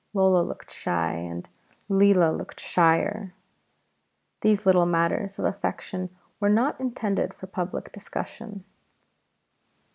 Lola 0.15 0.41
looked 0.41 0.71
shy, 0.71 1.11
and 1.13 1.47
Leela 1.87 2.35
looked 2.35 2.59
shyer. 2.59 3.35
These 4.41 4.65
little 4.65 4.87
matters 4.87 5.37
of 5.37 5.45
affection 5.45 6.09
were 6.39 6.49
not 6.49 6.79
intended 6.79 7.35
for 7.35 7.45
public 7.45 7.91
discussion. 7.91 8.63